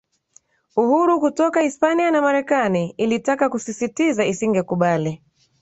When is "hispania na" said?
1.61-2.21